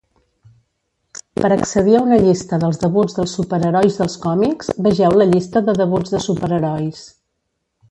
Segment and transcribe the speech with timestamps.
[1.41, 5.79] Per accedir a una llista dels debuts dels superherois dels còmics, vegeu la Llista de
[5.85, 7.07] debuts de superherois.